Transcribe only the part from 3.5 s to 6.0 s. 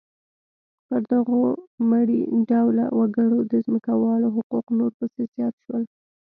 د ځمکوالو حقوق نور پسې زیات شول.